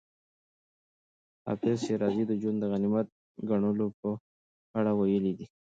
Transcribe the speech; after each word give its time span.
حافظ 1.45 1.77
شېرازي 1.85 2.23
د 2.27 2.31
ژوند 2.41 2.57
د 2.59 2.63
غنیمت 2.73 3.07
ګڼلو 3.49 3.87
په 3.99 4.09
اړه 4.77 4.91
ویلي 4.99 5.33
دي. 5.37 5.45